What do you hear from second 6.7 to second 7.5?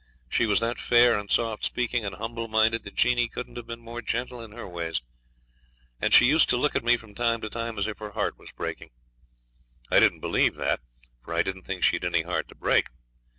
at me from time